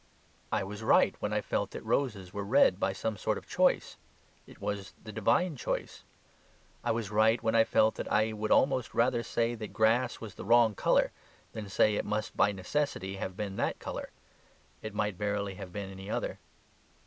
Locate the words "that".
1.69-1.85, 8.01-8.11, 9.53-9.73, 13.57-13.77